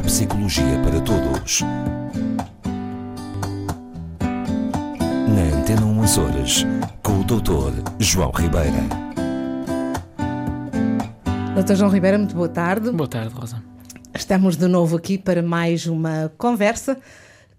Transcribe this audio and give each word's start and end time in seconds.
Neuropsicologia 0.00 0.80
para 0.82 1.00
Todos. 1.02 1.60
Na 5.28 5.58
Antena 5.58 5.84
1 5.84 6.00
Horas, 6.00 6.66
com 7.02 7.20
o 7.20 7.24
Dr. 7.24 7.82
João 7.98 8.30
Ribeira. 8.30 8.78
Dr. 11.54 11.74
João 11.74 11.90
Ribeira, 11.90 12.16
muito 12.16 12.34
boa 12.34 12.48
tarde. 12.48 12.90
Boa 12.90 13.08
tarde, 13.08 13.34
Rosa. 13.34 13.62
Estamos 14.14 14.56
de 14.56 14.66
novo 14.66 14.96
aqui 14.96 15.18
para 15.18 15.42
mais 15.42 15.86
uma 15.86 16.32
conversa 16.38 16.96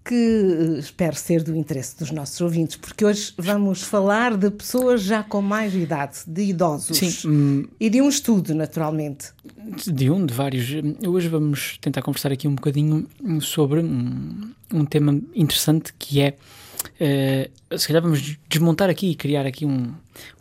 que 0.04 0.14
eh, 0.14 0.78
espero 0.78 1.14
ser 1.16 1.42
do 1.42 1.54
interesse 1.56 1.98
dos 1.98 2.10
nossos 2.10 2.40
ouvintes, 2.40 2.76
porque 2.76 3.04
hoje 3.04 3.32
vamos 3.38 3.82
falar 3.82 4.36
de 4.36 4.50
pessoas 4.50 5.02
já 5.02 5.22
com 5.22 5.40
mais 5.40 5.74
idade, 5.74 6.18
de 6.26 6.42
idosos. 6.42 6.96
Sim. 6.96 7.28
hum, 7.28 7.68
E 7.78 7.88
de 7.88 8.00
um 8.02 8.08
estudo, 8.08 8.54
naturalmente. 8.54 9.28
De 9.86 10.10
um, 10.10 10.26
de 10.26 10.34
vários. 10.34 10.68
Hoje 11.06 11.28
vamos 11.28 11.78
tentar 11.80 12.02
conversar 12.02 12.32
aqui 12.32 12.48
um 12.48 12.54
bocadinho 12.54 13.06
sobre 13.40 13.80
um, 13.80 14.50
um 14.72 14.84
tema 14.84 15.20
interessante 15.34 15.92
que 15.98 16.20
é. 16.20 16.36
eh, 16.98 17.50
se 17.76 17.86
calhar 17.86 18.02
vamos 18.02 18.36
desmontar 18.48 18.90
aqui 18.90 19.10
e 19.10 19.14
criar 19.14 19.46
aqui 19.46 19.64
um, 19.64 19.92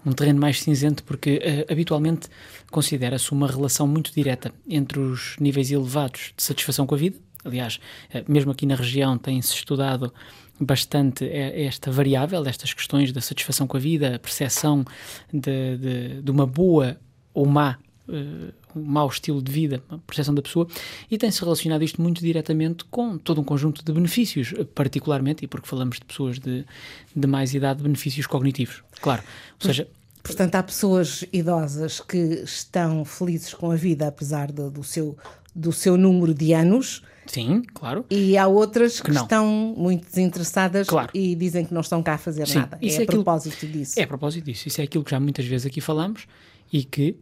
um 0.06 0.12
terreno 0.12 0.40
mais 0.40 0.60
cinzento, 0.62 1.04
porque 1.04 1.40
eh, 1.44 1.66
habitualmente 1.72 2.28
considera-se 2.72 3.32
uma 3.32 3.48
relação 3.48 3.86
muito 3.86 4.12
direta 4.14 4.52
entre 4.68 5.00
os 5.00 5.36
níveis 5.40 5.72
elevados 5.72 6.34
de 6.36 6.44
satisfação 6.44 6.88
com 6.88 6.96
a 6.96 6.98
vida. 6.98 7.18
Aliás, 7.44 7.80
eh, 8.14 8.24
mesmo 8.28 8.52
aqui 8.52 8.66
na 8.66 8.76
região 8.76 9.18
tem-se 9.18 9.54
estudado 9.54 10.14
bastante 10.60 11.26
eh, 11.26 11.66
esta 11.66 11.92
variável, 11.92 12.46
estas 12.46 12.74
questões 12.74 13.12
da 13.12 13.22
satisfação 13.22 13.68
com 13.68 13.78
a 13.78 13.80
vida, 13.80 14.16
a 14.16 14.20
percepção 14.20 14.86
de, 15.34 15.78
de, 15.78 16.22
de 16.22 16.32
uma 16.32 16.46
boa 16.46 16.98
ou 17.34 17.46
má 17.46 17.78
eh, 18.10 18.54
um 18.76 18.84
mau 18.84 19.08
estilo 19.08 19.42
de 19.42 19.52
vida, 19.52 19.84
a 19.90 19.98
percepção 19.98 20.34
da 20.34 20.42
pessoa, 20.42 20.66
e 21.10 21.18
tem-se 21.18 21.42
relacionado 21.42 21.84
isto 21.84 22.02
muito 22.02 22.22
diretamente 22.22 22.86
com 22.86 23.18
todo 23.18 23.42
um 23.42 23.44
conjunto 23.44 23.84
de 23.84 23.92
benefícios, 23.92 24.54
particularmente, 24.74 25.44
e 25.44 25.48
porque 25.48 25.68
falamos 25.68 25.98
de 25.98 26.06
pessoas 26.06 26.40
de, 26.40 26.66
de 27.14 27.28
mais 27.28 27.54
idade, 27.54 27.84
benefícios 27.84 28.26
cognitivos. 28.28 28.82
Claro, 29.02 29.24
ou 29.60 29.68
seja, 29.68 29.88
Portanto, 30.24 30.56
há 30.56 30.64
pessoas 30.64 31.26
idosas 31.34 32.00
que 32.00 32.44
estão 32.44 33.04
felizes 33.04 33.54
com 33.54 33.72
a 33.72 33.76
vida, 33.76 34.08
apesar 34.08 34.52
do, 34.52 34.70
do 34.70 34.84
seu, 34.84 35.18
do 35.54 35.72
seu 35.72 35.98
número 35.98 36.34
de 36.34 36.54
anos, 36.54 37.04
sim, 37.28 37.62
claro. 37.74 38.06
e 38.10 38.38
há 38.38 38.48
outras 38.48 39.00
que, 39.02 39.12
Que 39.12 39.18
estão 39.18 39.74
muito 39.78 40.06
desinteressadas 40.08 40.88
Claro. 40.88 41.12
e 41.14 41.36
dizem 41.36 41.66
que 41.66 41.74
não 41.74 41.82
estão 41.82 42.02
cá 42.02 42.14
a 42.14 42.18
fazer 42.18 42.48
Sim, 42.48 42.60
nada. 42.60 42.78
isso 42.82 42.96
é 42.96 43.00
é 43.00 43.02
a 43.02 43.04
aquilo- 43.04 43.24
propósito 43.24 43.68
disso. 43.68 44.00
É 44.00 44.04
a 44.04 44.08
propósito 44.08 44.46
disso. 44.46 44.68
Isso 44.68 44.80
é 44.82 44.84
aquilo 44.86 45.04
que 45.04 45.12
já 45.12 45.20
muitas 45.20 45.46
vezes 45.46 45.66
aqui 45.68 45.82
falamos 45.82 46.26
e 46.72 46.84
que, 46.86 47.18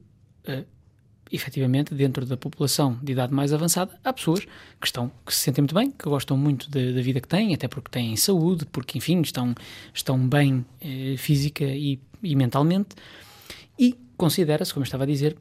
eh, 0.46 0.64
efetivamente, 1.32 1.94
dentro 1.94 2.26
da 2.26 2.36
população 2.38 2.98
de 3.04 3.12
idade 3.12 3.34
mais 3.34 3.52
avançada, 3.54 4.00
há 4.04 4.12
pessoas 4.14 4.40
que, 4.80 4.86
estão, 4.88 5.12
que 5.26 5.34
se 5.34 5.42
sentem 5.42 5.62
muito 5.64 5.76
bem, 5.76 5.92
que 5.92 6.06
gostam 6.10 6.36
muito 6.38 6.70
da, 6.72 6.80
da 6.92 7.02
vida 7.02 7.20
que 7.22 7.28
têm, 7.28 7.54
até 7.54 7.68
porque 7.68 7.90
têm 7.92 8.16
saúde, 8.16 8.66
porque, 8.72 8.98
enfim, 8.98 9.22
estão, 9.22 9.54
estão 9.94 10.18
bem 10.28 10.66
eh, 10.82 11.16
física 11.18 11.64
e, 11.66 12.00
e 12.24 12.36
mentalmente. 12.36 12.90
E 13.78 13.96
considera-se, 14.18 14.74
como 14.74 14.84
eu 14.84 14.86
estava 14.86 15.04
a 15.04 15.08
dizer, 15.08 15.36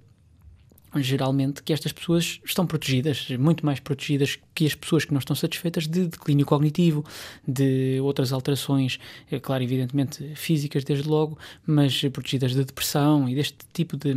geralmente 0.96 1.62
que 1.62 1.72
estas 1.72 1.92
pessoas 1.92 2.40
estão 2.44 2.66
protegidas, 2.66 3.28
muito 3.38 3.64
mais 3.64 3.80
protegidas 3.80 4.38
que 4.54 4.66
as 4.66 4.74
pessoas 4.74 5.04
que 5.04 5.12
não 5.12 5.18
estão 5.18 5.36
satisfeitas 5.36 5.86
de 5.86 6.06
declínio 6.06 6.46
cognitivo, 6.46 7.04
de 7.46 7.98
outras 8.00 8.32
alterações, 8.32 8.98
é 9.30 9.38
claro, 9.38 9.62
evidentemente 9.62 10.32
físicas 10.34 10.84
desde 10.84 11.08
logo, 11.08 11.38
mas 11.66 12.00
protegidas 12.12 12.52
de 12.52 12.64
depressão 12.64 13.28
e 13.28 13.34
deste 13.34 13.58
tipo 13.72 13.96
de, 13.96 14.14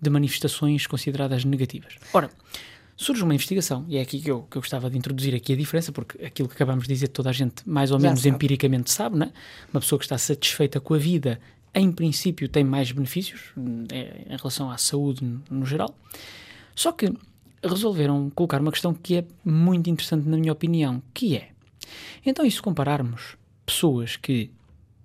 de 0.00 0.10
manifestações 0.10 0.86
consideradas 0.86 1.44
negativas. 1.44 1.94
Ora, 2.12 2.30
surge 2.96 3.22
uma 3.22 3.34
investigação, 3.34 3.84
e 3.88 3.96
é 3.96 4.00
aqui 4.00 4.20
que 4.20 4.30
eu, 4.30 4.42
que 4.42 4.58
eu 4.58 4.62
gostava 4.62 4.90
de 4.90 4.98
introduzir 4.98 5.34
aqui 5.34 5.52
a 5.52 5.56
diferença, 5.56 5.92
porque 5.92 6.24
aquilo 6.24 6.48
que 6.48 6.54
acabamos 6.54 6.86
de 6.86 6.94
dizer 6.94 7.08
toda 7.08 7.30
a 7.30 7.32
gente 7.32 7.68
mais 7.68 7.90
ou 7.90 7.98
Já 7.98 8.08
menos 8.08 8.20
sabe. 8.20 8.34
empiricamente 8.34 8.90
sabe, 8.90 9.16
não 9.16 9.26
é? 9.26 9.32
Uma 9.72 9.80
pessoa 9.80 9.98
que 9.98 10.04
está 10.04 10.18
satisfeita 10.18 10.80
com 10.80 10.94
a 10.94 10.98
vida, 10.98 11.40
em 11.80 11.92
princípio, 11.92 12.48
tem 12.48 12.64
mais 12.64 12.90
benefícios 12.92 13.40
hum, 13.56 13.84
é, 13.90 14.26
em 14.28 14.36
relação 14.36 14.70
à 14.70 14.78
saúde 14.78 15.24
no, 15.50 15.66
geral. 15.66 15.94
Só 16.74 16.92
que 16.92 17.12
resolveram 17.62 18.30
colocar 18.30 18.60
uma 18.60 18.70
questão 18.70 18.94
que 18.94 19.16
é 19.16 19.24
muito 19.44 19.90
interessante, 19.90 20.28
na 20.28 20.36
minha 20.36 20.52
opinião, 20.52 21.02
que 21.12 21.36
é, 21.36 21.50
então, 22.24 22.44
e 22.44 22.50
se 22.50 22.60
compararmos 22.60 23.36
pessoas 23.64 24.16
que 24.16 24.50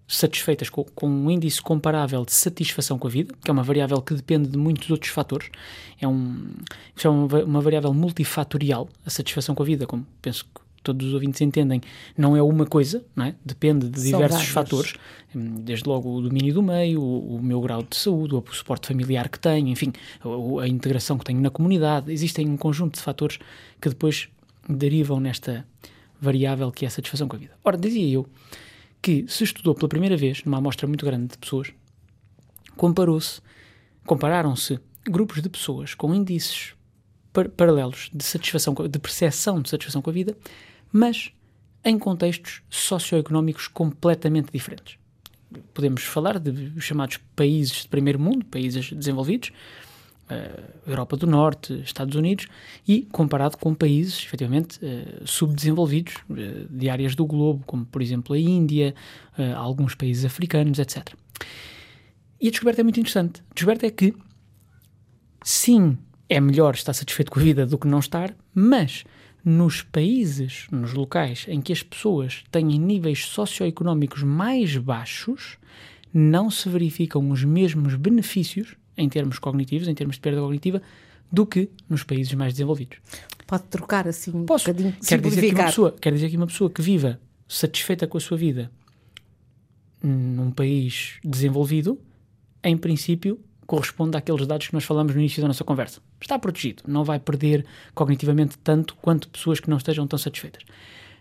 satisfeitas 0.07 0.69
com, 0.69 0.83
com 0.83 1.07
um 1.07 1.31
índice 1.31 1.62
comparável 1.62 2.23
de 2.25 2.33
satisfação 2.33 3.00
com 3.00 3.07
a 3.07 3.09
vida, 3.09 3.33
que 3.44 3.50
é 3.50 3.53
uma 3.53 3.63
variável 3.63 4.01
que 4.01 4.13
depende 4.13 4.50
de 4.50 4.57
muitos 4.57 4.89
outros 4.91 5.12
fatores, 5.12 5.50
é, 6.00 6.07
um, 6.07 6.53
é 7.03 7.09
uma 7.09 7.62
variável 7.62 7.94
multifatorial, 7.94 8.89
a 9.06 9.09
satisfação 9.09 9.56
com 9.56 9.63
a 9.63 9.66
vida, 9.66 9.88
como 9.88 10.06
penso 10.22 10.45
que 10.45 10.62
todos 10.83 11.07
os 11.07 11.13
ouvintes 11.13 11.41
entendem, 11.41 11.81
não 12.17 12.35
é 12.38 12.41
uma 12.44 12.66
coisa, 12.66 13.03
é? 13.17 13.33
depende 13.44 13.88
de 13.89 14.01
diversos 14.03 14.47
fatores, 14.49 14.94
hum, 15.35 15.55
desde 15.61 15.88
logo 15.88 16.13
o 16.13 16.21
domínio 16.21 16.53
do 16.53 16.61
meio, 16.61 17.01
o, 17.01 17.38
o 17.38 17.41
meu 17.41 17.59
grau 17.61 17.81
de 17.81 17.95
saúde, 17.95 18.35
o 18.35 18.44
suporte 18.51 18.88
familiar 18.88 19.29
que 19.29 19.39
tenho, 19.39 19.67
enfim, 19.69 19.94
a, 20.21 20.63
a 20.63 20.67
integração 20.67 21.17
que 21.17 21.25
tenho 21.25 21.41
na 21.41 21.49
comunidade, 21.49 22.11
existem 22.11 22.47
um 22.47 22.57
conjunto 22.57 22.95
de 22.95 23.01
fatores 23.01 23.39
que 23.81 23.89
depois 23.89 24.27
derivam 24.69 25.19
nesta 25.19 25.66
variável 26.21 26.71
que 26.71 26.85
é 26.85 26.88
a 26.88 26.91
satisfação 26.91 27.27
com 27.27 27.35
a 27.35 27.39
vida. 27.39 27.53
Ora, 27.63 27.77
dizia 27.77 28.07
eu 28.07 28.27
que 29.01 29.25
se 29.27 29.44
estudou 29.44 29.75
pela 29.75 29.89
primeira 29.89 30.15
vez, 30.15 30.44
numa 30.45 30.57
amostra 30.59 30.88
muito 30.88 31.05
grande 31.05 31.27
de 31.27 31.38
pessoas, 31.38 31.73
comparou-se, 32.77 33.41
compararam-se 34.05 34.79
grupos 35.05 35.41
de 35.41 35.50
pessoas 35.50 35.94
com 35.94 36.13
índices 36.15 36.73
par- 37.33 37.50
paralelos 37.50 38.09
de 38.13 38.23
satisfação, 38.23 38.73
de 38.73 39.00
percepção 39.00 39.61
de 39.61 39.69
satisfação 39.69 40.01
com 40.01 40.09
a 40.09 40.13
vida, 40.13 40.38
mas 40.93 41.33
em 41.83 41.99
contextos 41.99 42.61
socioeconómicos 42.69 43.67
completamente 43.67 44.51
diferentes. 44.53 44.97
Podemos 45.73 46.03
falar 46.03 46.39
de 46.39 46.71
os 46.77 46.83
chamados 46.83 47.19
países 47.35 47.81
de 47.81 47.87
primeiro 47.89 48.19
mundo, 48.19 48.45
países 48.45 48.93
desenvolvidos, 48.93 49.51
eh, 50.29 50.63
Europa 50.87 51.17
do 51.17 51.27
Norte, 51.27 51.81
Estados 51.83 52.15
Unidos, 52.15 52.47
e 52.87 53.01
comparado 53.11 53.57
com 53.57 53.73
países, 53.73 54.23
efetivamente, 54.25 54.79
eh, 54.81 55.21
subdesenvolvidos 55.25 56.15
eh, 56.31 56.65
de 56.69 56.89
áreas 56.89 57.13
do 57.13 57.25
globo, 57.25 57.63
como, 57.65 57.85
por 57.85 58.01
exemplo, 58.01 58.33
a 58.33 58.39
Índia, 58.39 58.95
alguns 59.55 59.95
países 59.95 60.23
africanos, 60.23 60.77
etc. 60.77 61.13
E 62.39 62.47
a 62.47 62.51
descoberta 62.51 62.81
é 62.81 62.83
muito 62.83 62.99
interessante. 62.99 63.41
A 63.49 63.53
descoberta 63.53 63.87
é 63.87 63.89
que, 63.89 64.13
sim, 65.43 65.97
é 66.29 66.39
melhor 66.39 66.75
estar 66.75 66.93
satisfeito 66.93 67.31
com 67.31 67.39
a 67.39 67.43
vida 67.43 67.65
do 67.65 67.77
que 67.77 67.87
não 67.87 67.99
estar, 67.99 68.35
mas 68.53 69.03
nos 69.43 69.81
países, 69.81 70.67
nos 70.71 70.93
locais 70.93 71.45
em 71.49 71.61
que 71.61 71.73
as 71.73 71.83
pessoas 71.83 72.43
têm 72.49 72.79
níveis 72.79 73.25
socioeconómicos 73.25 74.23
mais 74.23 74.77
baixos, 74.77 75.57
não 76.13 76.49
se 76.49 76.69
verificam 76.69 77.29
os 77.29 77.43
mesmos 77.43 77.95
benefícios 77.95 78.75
em 78.95 79.09
termos 79.09 79.39
cognitivos, 79.39 79.87
em 79.87 79.95
termos 79.95 80.15
de 80.15 80.21
perda 80.21 80.39
cognitiva, 80.39 80.81
do 81.31 81.45
que 81.45 81.69
nos 81.89 82.03
países 82.03 82.33
mais 82.35 82.53
desenvolvidos. 82.53 82.99
Pode 83.47 83.63
trocar 83.63 84.07
assim 84.07 84.31
um 84.31 84.45
Posso. 84.45 84.65
bocadinho, 84.65 84.93
Quer 85.05 85.19
dizer, 85.19 85.41
que 85.41 85.55
uma 85.55 85.65
pessoa, 85.65 85.95
quer 85.99 86.13
dizer 86.13 86.29
que 86.29 86.37
uma 86.37 86.47
pessoa 86.47 86.69
que 86.69 86.81
viva 86.81 87.19
satisfeita 87.47 88.07
com 88.07 88.17
a 88.17 88.21
sua 88.21 88.37
vida 88.37 88.71
num 90.01 90.51
país 90.51 91.17
desenvolvido, 91.23 91.99
em 92.63 92.77
princípio, 92.77 93.39
corresponde 93.66 94.18
àqueles 94.18 94.46
dados 94.46 94.68
que 94.68 94.74
nós 94.74 94.84
falamos 94.84 95.13
no 95.13 95.19
início 95.19 95.41
da 95.41 95.47
nossa 95.47 95.63
conversa. 95.63 96.01
Está 96.19 96.38
protegido, 96.38 96.84
não 96.88 97.03
vai 97.03 97.19
perder 97.19 97.66
cognitivamente 97.94 98.57
tanto 98.57 98.96
quanto 98.96 99.29
pessoas 99.29 99.59
que 99.59 99.69
não 99.69 99.78
estejam 99.78 100.07
tão 100.07 100.19
satisfeitas. 100.19 100.63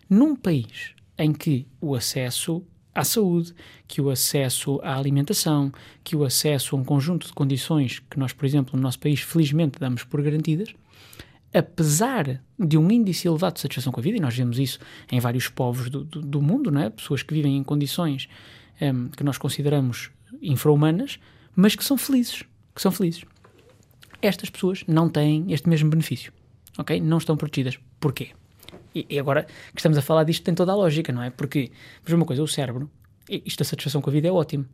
Num 0.08 0.36
país 0.36 0.94
em 1.18 1.32
que 1.32 1.66
o 1.80 1.94
acesso 1.94 2.64
à 2.94 3.04
saúde, 3.04 3.54
que 3.88 4.00
o 4.00 4.10
acesso 4.10 4.78
à 4.82 4.96
alimentação, 4.96 5.72
que 6.04 6.14
o 6.14 6.24
acesso 6.24 6.76
a 6.76 6.78
um 6.78 6.84
conjunto 6.84 7.26
de 7.26 7.32
condições 7.32 8.00
que 8.10 8.18
nós, 8.18 8.32
por 8.32 8.44
exemplo, 8.44 8.76
no 8.76 8.82
nosso 8.82 8.98
país, 8.98 9.20
felizmente 9.20 9.78
damos 9.78 10.04
por 10.04 10.20
garantidas, 10.22 10.74
apesar 11.54 12.42
de 12.58 12.78
um 12.78 12.90
índice 12.90 13.28
elevado 13.28 13.54
de 13.54 13.60
satisfação 13.60 13.92
com 13.92 14.00
a 14.00 14.02
vida, 14.02 14.16
e 14.16 14.20
nós 14.20 14.36
vemos 14.36 14.58
isso 14.58 14.78
em 15.10 15.20
vários 15.20 15.48
povos 15.48 15.90
do, 15.90 16.04
do, 16.04 16.20
do 16.20 16.42
mundo, 16.42 16.70
não 16.70 16.80
é? 16.80 16.90
pessoas 16.90 17.22
que 17.22 17.34
vivem 17.34 17.56
em 17.56 17.62
condições 17.62 18.28
em, 18.80 19.08
que 19.08 19.24
nós 19.24 19.38
consideramos 19.38 20.10
infra-humanas, 20.40 21.18
mas 21.54 21.74
que 21.74 21.84
são 21.84 21.96
felizes, 21.96 22.44
que 22.74 22.82
são 22.82 22.90
felizes. 22.90 23.24
Estas 24.20 24.50
pessoas 24.50 24.84
não 24.86 25.08
têm 25.08 25.52
este 25.52 25.68
mesmo 25.68 25.90
benefício, 25.90 26.32
ok? 26.78 27.00
Não 27.00 27.18
estão 27.18 27.36
protegidas. 27.36 27.78
Porquê? 27.98 28.30
E, 28.94 29.06
e 29.08 29.18
agora 29.18 29.44
que 29.44 29.78
estamos 29.80 29.98
a 29.98 30.02
falar 30.02 30.24
disto 30.24 30.42
tem 30.44 30.54
toda 30.54 30.72
a 30.72 30.74
lógica, 30.74 31.12
não 31.12 31.22
é? 31.22 31.30
Porque, 31.30 31.72
veja 32.04 32.16
uma 32.16 32.26
coisa, 32.26 32.42
o 32.42 32.48
cérebro, 32.48 32.90
isto 33.28 33.58
da 33.58 33.64
satisfação 33.64 34.00
com 34.00 34.10
a 34.10 34.12
vida 34.12 34.28
é 34.28 34.32
ótimo, 34.32 34.66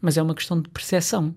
mas 0.00 0.16
é 0.16 0.22
uma 0.22 0.34
questão 0.34 0.60
de 0.60 0.68
percepção. 0.68 1.34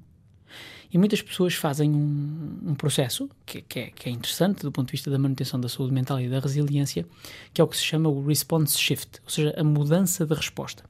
E 0.91 0.97
muitas 0.97 1.21
pessoas 1.21 1.53
fazem 1.53 1.91
um, 1.91 2.59
um 2.67 2.75
processo 2.75 3.29
que, 3.45 3.61
que, 3.61 3.79
é, 3.79 3.91
que 3.91 4.07
é 4.07 4.11
interessante 4.11 4.61
do 4.61 4.71
ponto 4.71 4.87
de 4.87 4.93
vista 4.93 5.11
da 5.11 5.19
manutenção 5.19 5.59
da 5.59 5.67
saúde 5.67 5.93
mental 5.93 6.19
e 6.21 6.29
da 6.29 6.39
resiliência, 6.39 7.05
que 7.53 7.59
é 7.59 7.63
o 7.63 7.67
que 7.67 7.75
se 7.75 7.83
chama 7.83 8.07
o 8.07 8.25
response 8.25 8.77
shift, 8.77 9.19
ou 9.23 9.29
seja, 9.29 9.53
a 9.57 9.63
mudança 9.63 10.25
de 10.25 10.33
resposta. 10.33 10.85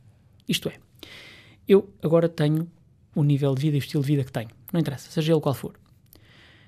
Isto 0.47 0.69
é, 0.69 0.75
eu 1.67 1.91
agora 2.03 2.29
tenho 2.29 2.69
o 3.17 3.23
nível 3.23 3.55
de 3.55 3.61
vida 3.63 3.75
e 3.75 3.79
o 3.79 3.81
estilo 3.81 4.03
de 4.03 4.07
vida 4.07 4.23
que 4.23 4.31
tenho, 4.31 4.49
não 4.71 4.79
interessa, 4.79 5.09
seja 5.09 5.33
ele 5.33 5.41
qual 5.41 5.55
for. 5.55 5.73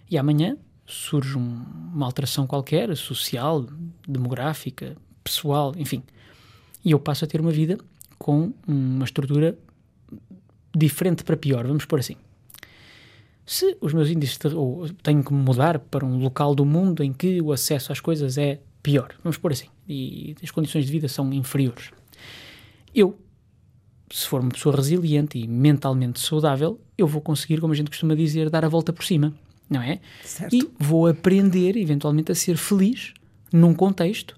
E 0.10 0.18
amanhã 0.18 0.58
surge 0.88 1.38
um, 1.38 1.64
uma 1.94 2.08
alteração 2.08 2.48
qualquer, 2.48 2.98
social, 2.98 3.68
demográfica, 4.08 4.98
pessoal, 5.24 5.74
enfim, 5.78 6.02
e 6.84 6.90
eu 6.90 7.00
passo 7.00 7.24
a 7.24 7.28
ter 7.28 7.40
uma 7.40 7.52
vida 7.52 7.78
com 8.18 8.52
uma 8.68 9.06
estrutura 9.06 9.56
diferente 10.76 11.24
para 11.24 11.38
pior, 11.38 11.68
vamos 11.68 11.86
por 11.86 12.00
assim. 12.00 12.16
Se 13.46 13.78
os 13.80 13.94
meus 13.94 14.10
índices 14.10 14.38
de, 14.40 14.48
ou 14.56 14.90
tenho 15.04 15.24
que 15.24 15.32
mudar 15.32 15.78
para 15.78 16.04
um 16.04 16.18
local 16.18 16.56
do 16.56 16.66
mundo 16.66 17.04
em 17.04 17.14
que 17.14 17.40
o 17.42 17.52
acesso 17.52 17.92
às 17.92 18.00
coisas 18.00 18.40
é 18.40 18.60
pior, 18.82 19.14
vamos 19.24 19.38
por 19.38 19.52
assim, 19.52 19.68
e 19.88 20.36
as 20.42 20.50
condições 20.50 20.86
de 20.86 20.92
vida 20.92 21.08
são 21.08 21.32
inferiores, 21.32 21.92
eu, 22.96 23.20
se 24.10 24.28
for 24.28 24.42
uma 24.42 24.50
pessoa 24.50 24.76
resiliente 24.76 25.38
e 25.38 25.48
mentalmente 25.48 26.20
saudável, 26.20 26.80
eu 26.98 27.08
vou 27.08 27.22
conseguir, 27.22 27.60
como 27.60 27.74
a 27.74 27.76
gente 27.76 27.90
costuma 27.90 28.16
dizer, 28.16 28.50
dar 28.50 28.66
a 28.66 28.70
volta 28.70 28.92
por 28.92 29.04
cima, 29.04 29.34
não 29.70 29.82
é? 29.82 30.00
Certo. 30.24 30.56
E 30.56 30.70
vou 30.80 31.08
aprender, 31.08 31.78
eventualmente, 31.78 32.32
a 32.32 32.36
ser 32.36 32.58
feliz 32.58 33.14
num 33.52 33.74
contexto 33.74 34.38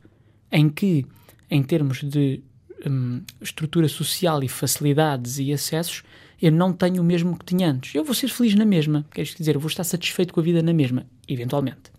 em 0.51 0.69
que, 0.69 1.05
em 1.49 1.63
termos 1.63 2.03
de 2.03 2.41
hum, 2.85 3.21
estrutura 3.39 3.87
social 3.87 4.43
e 4.43 4.49
facilidades 4.49 5.39
e 5.39 5.53
acessos, 5.53 6.03
eu 6.41 6.51
não 6.51 6.73
tenho 6.73 7.01
o 7.01 7.05
mesmo 7.05 7.37
que 7.37 7.45
tinha 7.45 7.69
antes. 7.69 7.95
Eu 7.95 8.03
vou 8.03 8.15
ser 8.15 8.27
feliz 8.27 8.55
na 8.55 8.65
mesma, 8.65 9.05
quer 9.11 9.23
dizer, 9.23 9.55
eu 9.55 9.61
vou 9.61 9.69
estar 9.69 9.83
satisfeito 9.83 10.33
com 10.33 10.39
a 10.39 10.43
vida 10.43 10.61
na 10.61 10.73
mesma, 10.73 11.05
eventualmente. 11.27 11.91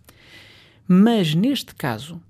Mas 0.87 1.33
neste 1.33 1.73
caso, 1.73 2.21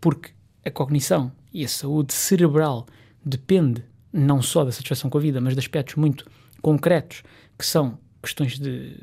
porque 0.00 0.30
a 0.64 0.70
cognição 0.70 1.32
e 1.52 1.64
a 1.64 1.68
saúde 1.68 2.12
cerebral 2.12 2.86
depende 3.24 3.82
não 4.16 4.40
só 4.40 4.64
da 4.64 4.70
satisfação 4.70 5.10
com 5.10 5.18
a 5.18 5.20
vida, 5.20 5.40
mas 5.40 5.54
de 5.54 5.58
aspectos 5.58 5.96
muito 5.96 6.24
concretos, 6.62 7.24
que 7.58 7.66
são 7.66 7.98
questões 8.22 8.58
de 8.60 8.96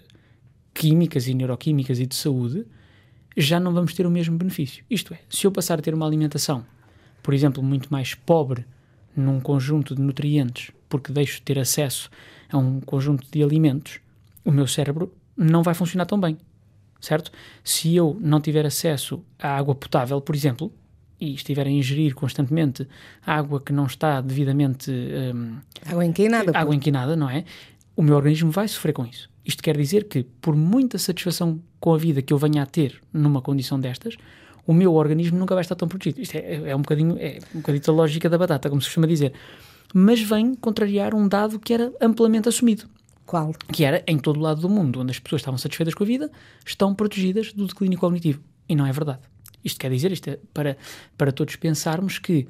químicas 0.73 1.27
e 1.27 1.33
neuroquímicas 1.33 1.99
e 1.99 2.05
de 2.05 2.15
saúde, 2.15 2.65
já 3.35 3.59
não 3.59 3.73
vamos 3.73 3.93
ter 3.93 4.05
o 4.05 4.09
mesmo 4.09 4.37
benefício. 4.37 4.85
Isto 4.89 5.13
é, 5.13 5.19
se 5.29 5.45
eu 5.45 5.51
passar 5.51 5.77
a 5.77 5.81
ter 5.81 5.93
uma 5.93 6.05
alimentação, 6.05 6.65
por 7.21 7.33
exemplo, 7.33 7.61
muito 7.61 7.91
mais 7.91 8.15
pobre 8.15 8.65
num 9.15 9.41
conjunto 9.41 9.93
de 9.93 10.01
nutrientes, 10.01 10.71
porque 10.87 11.11
deixo 11.11 11.35
de 11.35 11.41
ter 11.41 11.59
acesso 11.59 12.09
a 12.49 12.57
um 12.57 12.79
conjunto 12.79 13.27
de 13.29 13.43
alimentos, 13.43 13.99
o 14.45 14.51
meu 14.51 14.65
cérebro 14.65 15.13
não 15.35 15.61
vai 15.61 15.73
funcionar 15.73 16.05
tão 16.05 16.19
bem, 16.19 16.37
certo? 17.01 17.31
Se 17.63 17.93
eu 17.93 18.17
não 18.21 18.39
tiver 18.39 18.65
acesso 18.65 19.23
à 19.37 19.57
água 19.57 19.75
potável, 19.75 20.21
por 20.21 20.35
exemplo, 20.35 20.71
e 21.21 21.35
estiver 21.35 21.67
a 21.67 21.69
ingerir 21.69 22.15
constantemente 22.15 22.87
água 23.23 23.61
que 23.61 23.71
não 23.71 23.85
está 23.85 24.19
devidamente 24.19 24.91
hum, 24.91 25.57
Água 25.85 26.03
inquinada. 26.03 26.51
água 26.57 26.75
inquinada, 26.75 27.15
não 27.15 27.29
é? 27.29 27.45
O 27.95 28.01
meu 28.01 28.15
organismo 28.15 28.49
vai 28.49 28.67
sofrer 28.67 28.91
com 28.91 29.05
isso. 29.05 29.29
Isto 29.45 29.61
quer 29.61 29.77
dizer 29.77 30.05
que, 30.05 30.23
por 30.41 30.55
muita 30.55 30.97
satisfação 30.97 31.61
com 31.79 31.93
a 31.93 31.97
vida 31.97 32.21
que 32.21 32.33
eu 32.33 32.37
venha 32.37 32.63
a 32.63 32.65
ter 32.65 33.01
numa 33.13 33.41
condição 33.41 33.79
destas, 33.79 34.17
o 34.65 34.73
meu 34.73 34.93
organismo 34.95 35.37
nunca 35.37 35.53
vai 35.53 35.61
estar 35.61 35.75
tão 35.75 35.87
protegido. 35.87 36.21
Isto 36.21 36.35
é, 36.35 36.69
é 36.69 36.75
um 36.75 36.81
bocadinho, 36.81 37.17
é 37.19 37.37
um 37.53 37.59
bocadinho 37.59 37.83
a 37.87 37.91
lógica 37.91 38.29
da 38.29 38.37
batata, 38.37 38.69
como 38.69 38.81
se 38.81 38.87
costuma 38.87 39.05
dizer. 39.07 39.33
Mas 39.93 40.21
vem 40.21 40.55
contrariar 40.55 41.13
um 41.13 41.27
dado 41.27 41.59
que 41.59 41.73
era 41.73 41.91
amplamente 42.01 42.49
assumido, 42.49 42.85
Qual? 43.25 43.53
que 43.71 43.83
era 43.83 44.03
em 44.07 44.17
todo 44.17 44.37
o 44.37 44.41
lado 44.41 44.61
do 44.61 44.69
mundo, 44.69 45.01
onde 45.01 45.11
as 45.11 45.19
pessoas 45.19 45.41
estavam 45.41 45.57
satisfeitas 45.57 45.93
com 45.93 46.03
a 46.03 46.07
vida, 46.07 46.31
estão 46.65 46.95
protegidas 46.95 47.53
do 47.53 47.67
declínio 47.67 47.99
cognitivo. 47.99 48.41
E 48.69 48.75
não 48.75 48.85
é 48.85 48.91
verdade. 48.91 49.19
Isto 49.63 49.79
quer 49.79 49.91
dizer, 49.91 50.11
isto 50.11 50.29
é 50.29 50.39
para, 50.53 50.77
para 51.17 51.31
todos 51.31 51.55
pensarmos 51.55 52.19
que, 52.19 52.47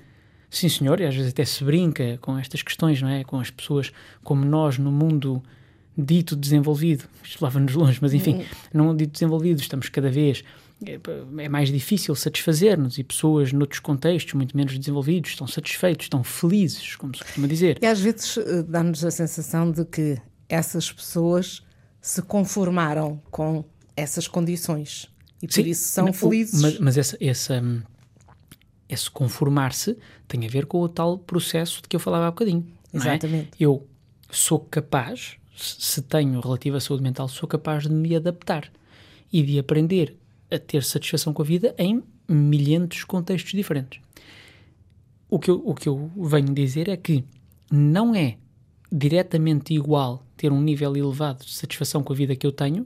sim 0.49 0.69
senhor, 0.69 0.99
e 0.99 1.05
às 1.05 1.15
vezes 1.15 1.31
até 1.31 1.45
se 1.45 1.63
brinca 1.63 2.17
com 2.21 2.37
estas 2.37 2.61
questões, 2.61 3.01
não 3.01 3.09
é? 3.09 3.23
Com 3.23 3.39
as 3.39 3.49
pessoas 3.49 3.91
como 4.23 4.45
nós 4.45 4.77
no 4.77 4.91
mundo 4.91 5.41
dito 5.97 6.35
desenvolvido, 6.35 7.05
isto 7.23 7.43
leva-nos 7.43 7.73
longe, 7.73 7.99
mas 8.01 8.13
enfim, 8.13 8.45
no 8.73 8.85
mundo 8.85 8.99
dito 8.99 9.11
desenvolvido 9.11 9.59
estamos 9.59 9.89
cada 9.89 10.09
vez, 10.09 10.43
é, 10.85 10.99
é 11.43 11.49
mais 11.49 11.69
difícil 11.69 12.15
satisfazer-nos 12.15 12.97
e 12.97 13.03
pessoas 13.03 13.53
noutros 13.53 13.79
contextos 13.79 14.33
muito 14.33 14.57
menos 14.57 14.77
desenvolvidos 14.77 15.31
estão 15.31 15.47
satisfeitos, 15.47 16.05
estão 16.05 16.23
felizes, 16.23 16.95
como 16.95 17.15
se 17.15 17.23
costuma 17.23 17.47
dizer. 17.47 17.77
E 17.81 17.85
às 17.85 17.99
vezes 17.99 18.37
eh, 18.37 18.63
dá-nos 18.63 19.05
a 19.05 19.11
sensação 19.11 19.69
de 19.71 19.85
que 19.85 20.17
essas 20.49 20.91
pessoas 20.91 21.63
se 22.01 22.21
conformaram 22.21 23.21
com 23.29 23.63
essas 23.95 24.27
condições 24.27 25.07
e 25.41 25.47
por 25.47 25.53
Sim, 25.53 25.61
isso 25.63 25.89
são 25.89 26.05
não, 26.05 26.13
felizes. 26.13 26.61
Mas, 26.61 26.79
mas 26.79 26.97
essa, 26.97 27.17
essa, 27.19 27.83
esse 28.87 29.09
conformar-se 29.09 29.97
tem 30.27 30.45
a 30.45 30.49
ver 30.49 30.65
com 30.65 30.79
o 30.81 30.89
tal 30.89 31.17
processo 31.17 31.81
de 31.81 31.87
que 31.87 31.95
eu 31.95 31.99
falava 31.99 32.27
há 32.27 32.31
bocadinho. 32.31 32.65
é? 32.93 32.97
Exatamente. 32.97 33.49
Eu 33.59 33.87
sou 34.29 34.59
capaz, 34.59 35.37
se 35.55 36.01
tenho 36.03 36.39
relativa 36.39 36.79
saúde 36.79 37.03
mental, 37.03 37.27
sou 37.27 37.47
capaz 37.47 37.83
de 37.83 37.91
me 37.91 38.15
adaptar 38.15 38.71
e 39.31 39.41
de 39.41 39.57
aprender 39.57 40.15
a 40.51 40.59
ter 40.59 40.83
satisfação 40.83 41.33
com 41.33 41.41
a 41.41 41.45
vida 41.45 41.73
em 41.77 42.03
milhentos 42.27 43.03
contextos 43.03 43.51
diferentes. 43.53 43.99
O 45.29 45.39
que, 45.39 45.49
eu, 45.49 45.61
o 45.65 45.73
que 45.73 45.87
eu 45.87 46.11
venho 46.17 46.53
dizer 46.53 46.89
é 46.89 46.97
que 46.97 47.23
não 47.71 48.13
é 48.13 48.37
diretamente 48.91 49.73
igual 49.73 50.25
ter 50.35 50.51
um 50.51 50.61
nível 50.61 50.95
elevado 50.95 51.45
de 51.45 51.53
satisfação 51.53 52.03
com 52.03 52.11
a 52.11 52.15
vida 52.15 52.35
que 52.35 52.45
eu 52.45 52.51
tenho 52.51 52.85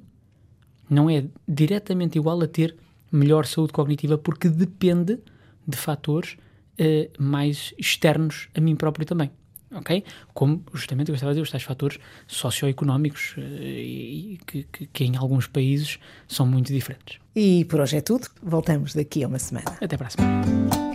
não 0.90 1.10
é 1.10 1.26
diretamente 1.48 2.18
igual 2.18 2.42
a 2.42 2.48
ter 2.48 2.76
melhor 3.12 3.46
saúde 3.46 3.74
cognitiva 3.74 4.18
porque 4.18 4.50
depende 4.50 5.20
de 5.68 5.78
fatores 5.78 6.38
eh, 6.78 7.10
mais 7.18 7.74
externos 7.78 8.50
a 8.56 8.62
mim 8.62 8.76
próprio 8.76 9.06
também. 9.06 9.32
Ok? 9.74 10.04
Como 10.34 10.64
justamente 10.74 11.10
eu 11.10 11.16
estava 11.16 11.32
a 11.32 11.34
dizer, 11.34 11.42
os 11.42 11.52
tais 11.52 11.64
fatores 11.64 12.00
socioeconómicos 12.28 13.36
e, 13.38 13.42
e 14.34 14.40
que, 14.46 14.64
que, 14.64 14.86
que 14.88 15.04
em 15.04 15.18
alguns 15.18 15.48
países 15.48 16.00
são 16.28 16.46
muito 16.46 16.72
diferentes. 16.72 17.20
E 17.36 17.66
por 17.66 17.82
hoje 17.82 17.98
é 17.98 18.02
tudo. 18.02 18.28
Voltamos 18.42 18.94
daqui 18.94 19.24
a 19.24 19.28
uma 19.28 19.40
semana. 19.40 19.78
Até 19.82 19.98
para 19.98 20.08
a 20.08 20.10
semana. 20.10 20.95